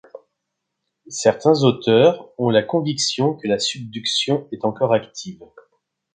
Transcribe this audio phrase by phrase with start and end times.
[1.09, 5.45] Certains auteurs ont la conviction que la subduction est encore active.